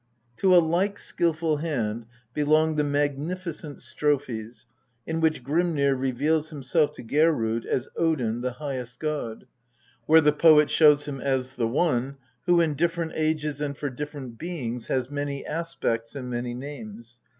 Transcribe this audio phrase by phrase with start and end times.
[0.37, 4.65] To a like skilful hand belong the magnificent strophes
[5.05, 9.45] in which Grimnir reveals himself to Geirrod as Odin, the highest god;
[10.07, 12.17] where the poet shows him as the One,
[12.47, 17.19] who in different ages and for different beings has many aspects and many names.